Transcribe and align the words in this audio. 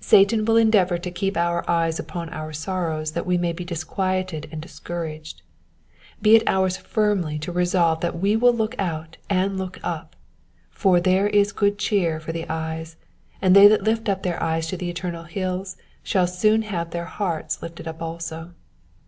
Satan 0.00 0.44
will 0.44 0.56
endeavour 0.56 0.98
to 0.98 1.08
keep 1.08 1.36
our 1.36 1.62
eyes 1.70 2.00
upon 2.00 2.30
our 2.30 2.52
sorrows 2.52 3.12
that 3.12 3.24
we 3.26 3.38
may 3.38 3.52
be 3.52 3.64
disquieted 3.64 4.48
and 4.50 4.60
discouraged; 4.60 5.42
be 6.20 6.34
it 6.34 6.42
ours 6.48 6.76
firmly 6.76 7.38
to 7.38 7.52
resolve 7.52 8.00
that 8.00 8.18
we 8.18 8.34
will 8.34 8.52
look 8.52 8.74
out 8.76 9.18
and 9.30 9.56
look 9.56 9.78
up, 9.84 10.16
for 10.68 11.00
there 11.00 11.28
is 11.28 11.52
sood 11.52 11.78
cheer 11.78 12.18
for 12.18 12.32
the 12.32 12.48
eyes, 12.48 12.96
and 13.40 13.54
they 13.54 13.68
that 13.68 13.84
lift 13.84 14.08
up 14.08 14.24
their 14.24 14.42
eyes 14.42 14.66
to 14.66 14.76
the 14.76 14.90
eternal 14.90 15.22
hills 15.22 15.76
shall 16.02 16.26
soon 16.26 16.62
have 16.62 16.90
their 16.90 17.04
hearts 17.04 17.62
lifted 17.62 17.86
up 17.86 18.02
also. 18.02 18.54